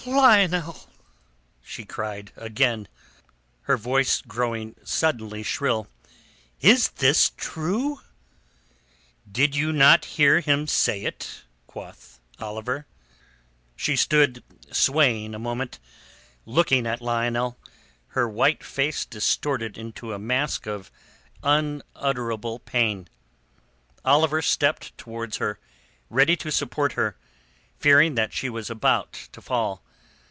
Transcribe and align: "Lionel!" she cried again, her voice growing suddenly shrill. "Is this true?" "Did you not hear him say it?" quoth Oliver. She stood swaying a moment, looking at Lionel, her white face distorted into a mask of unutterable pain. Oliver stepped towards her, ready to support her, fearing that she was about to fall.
"Lionel!" 0.07 0.89
she 1.63 1.85
cried 1.85 2.31
again, 2.35 2.87
her 3.65 3.77
voice 3.77 4.23
growing 4.23 4.75
suddenly 4.83 5.43
shrill. 5.43 5.87
"Is 6.59 6.89
this 6.89 7.31
true?" 7.37 8.01
"Did 9.31 9.55
you 9.55 9.71
not 9.71 10.05
hear 10.17 10.39
him 10.39 10.65
say 10.65 11.03
it?" 11.03 11.43
quoth 11.67 12.19
Oliver. 12.39 12.87
She 13.75 13.95
stood 13.95 14.43
swaying 14.71 15.35
a 15.35 15.39
moment, 15.39 15.77
looking 16.47 16.87
at 16.87 16.99
Lionel, 17.01 17.59
her 18.07 18.27
white 18.27 18.63
face 18.63 19.05
distorted 19.05 19.77
into 19.77 20.13
a 20.13 20.19
mask 20.19 20.65
of 20.65 20.89
unutterable 21.43 22.57
pain. 22.57 23.07
Oliver 24.03 24.41
stepped 24.41 24.97
towards 24.97 25.37
her, 25.37 25.59
ready 26.09 26.35
to 26.37 26.51
support 26.51 26.93
her, 26.93 27.17
fearing 27.77 28.15
that 28.15 28.33
she 28.33 28.49
was 28.49 28.71
about 28.71 29.13
to 29.31 29.41
fall. 29.43 29.83